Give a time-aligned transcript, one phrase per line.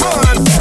[0.00, 0.51] on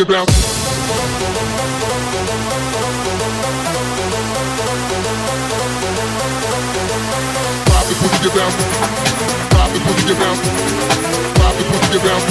[0.00, 1.92] Pop the pussy, get
[7.28, 7.50] bounce.
[7.68, 8.56] Pop the pussy, get bounce.
[9.52, 10.40] Pop the pussy, get bounce.
[11.36, 12.24] Pop the pussy, get bounce.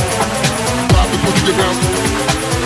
[0.90, 1.78] Pop the pussy, get bounce.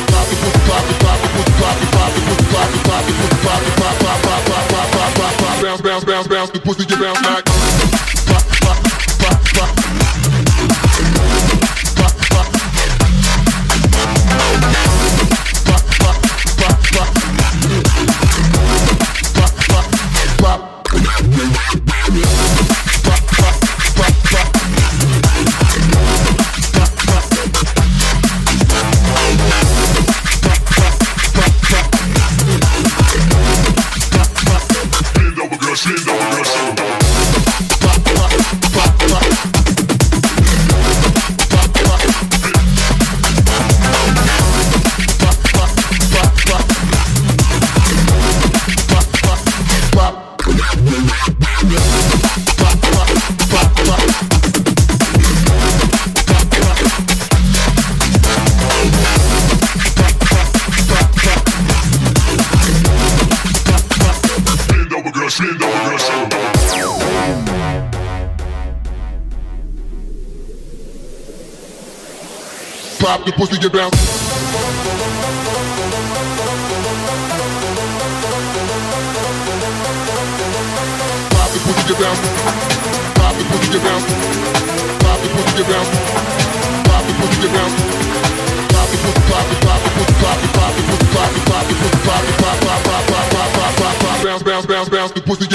[0.08, 2.80] Pop the pussy, pop the pop the pussy, pop the pop the pussy, pop the
[2.88, 6.04] pop the pussy, pop the pop pop pop pop pop pop pop pop bounce bounce
[6.06, 8.80] bounce bounce the pussy get bounce like pop pop
[9.20, 9.76] pop pop.
[9.76, 10.03] Pop
[95.04, 95.53] nasty pussy.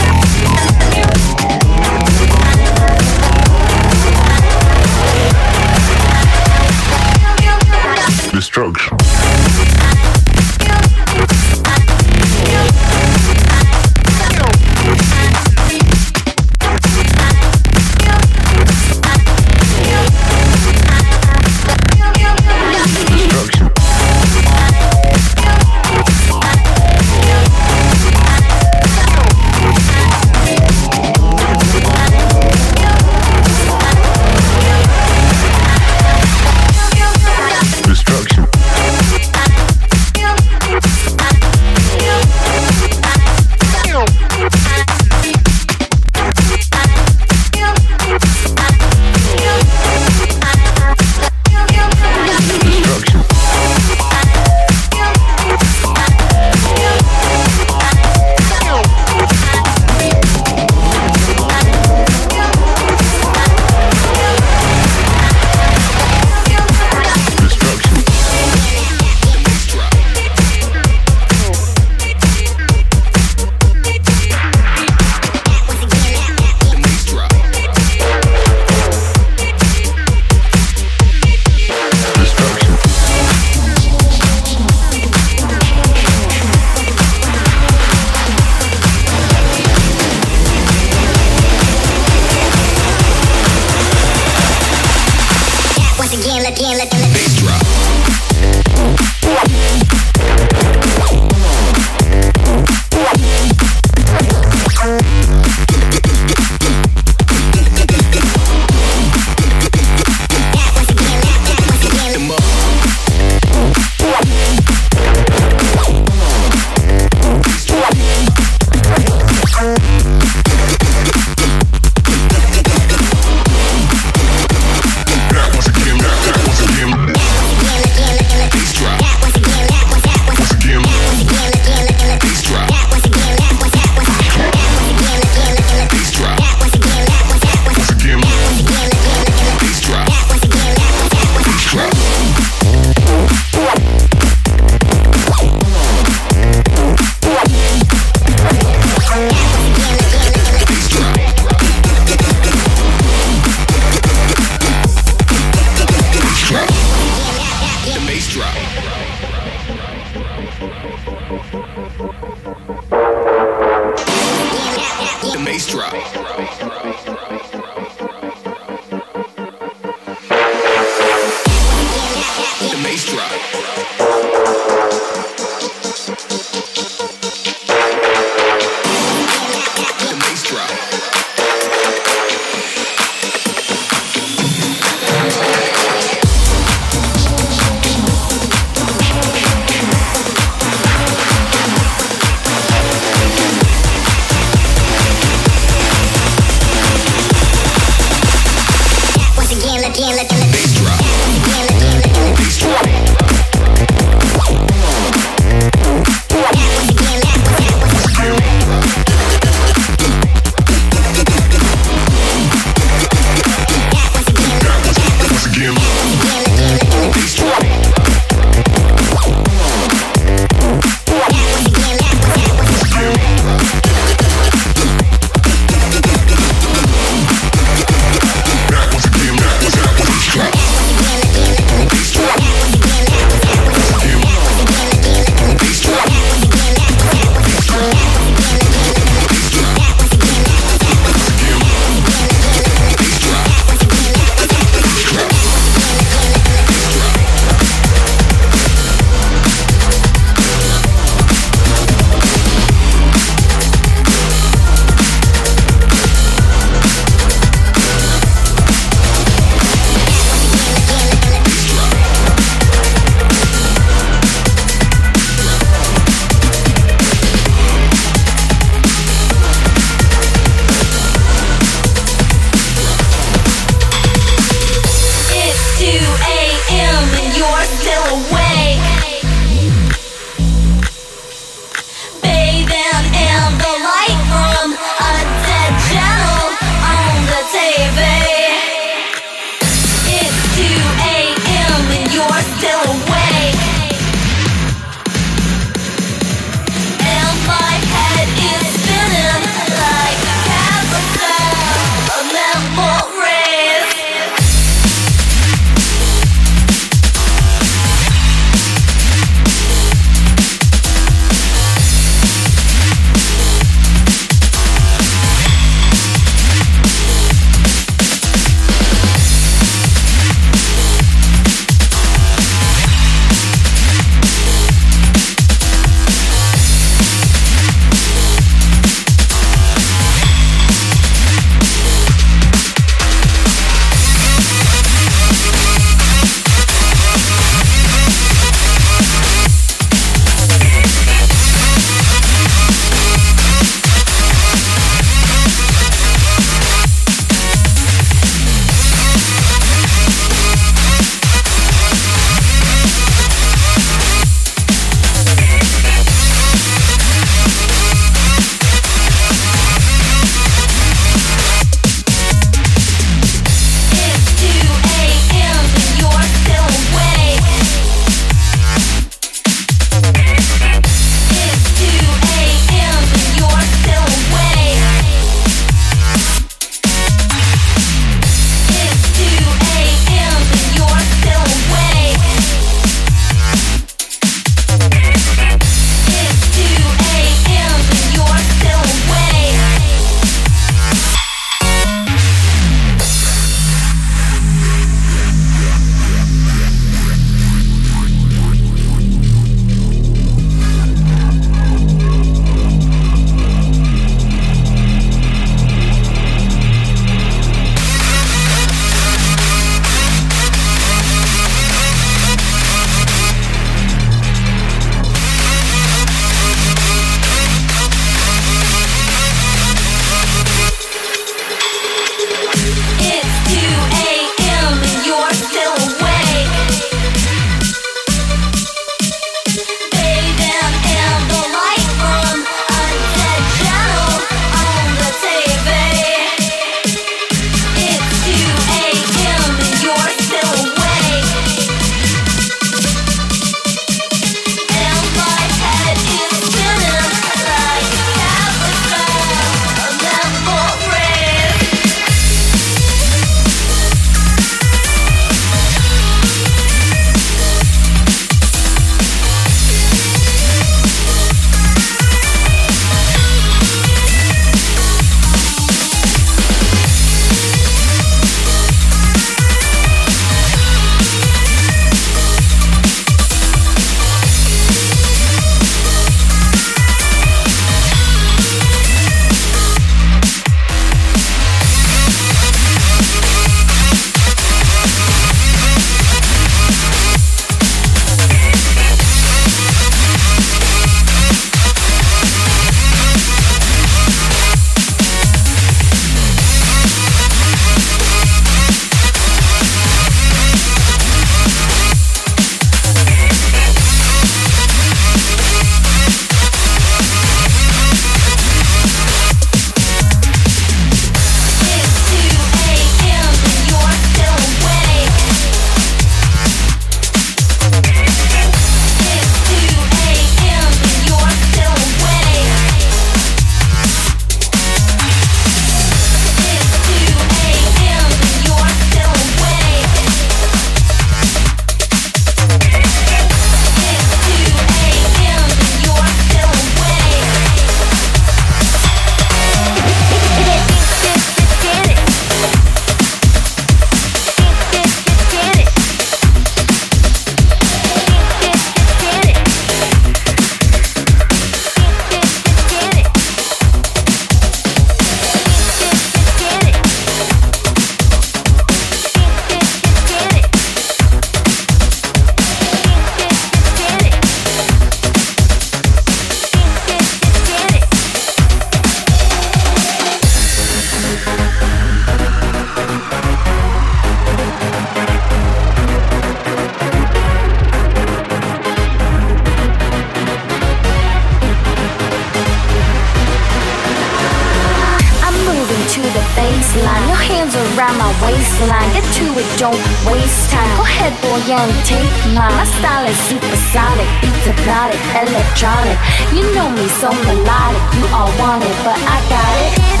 [586.01, 587.03] to the baseline.
[587.07, 588.89] Your hands around my waistline.
[588.93, 589.77] Get to it, don't
[590.09, 590.77] waste time.
[590.77, 592.53] Go ahead, boy, and take mine.
[592.57, 595.97] My style is supersonic, beats hypnotic, electronic.
[596.33, 597.83] You know me, so melodic.
[597.97, 600.00] You all want it, but I got it.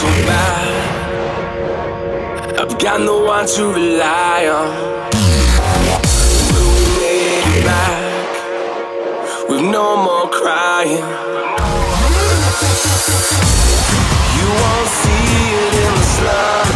[0.00, 0.68] so bad.
[2.58, 4.68] I've got no one to rely on.
[6.54, 8.32] Will we make it back
[9.50, 11.04] with no more crying?
[14.38, 15.26] You won't see
[15.64, 16.69] it in the slums.